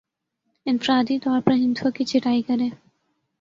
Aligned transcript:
انفرادی 0.65 1.17
طور 1.19 1.41
پر 1.41 1.51
ہندسوں 1.51 1.91
کی 1.91 2.05
چھٹائی 2.05 2.41
کریں 2.41 2.69